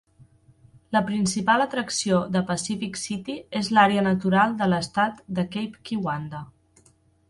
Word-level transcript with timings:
La 0.95 1.01
principal 1.09 1.65
atracció 1.65 2.23
de 2.37 2.43
Pacific 2.49 2.99
City 3.03 3.37
és 3.63 3.71
l'àrea 3.77 4.09
natural 4.11 4.59
de 4.65 4.73
l'estat 4.75 5.25
de 5.41 5.51
Cape 5.57 5.89
Kiwanda. 5.91 6.47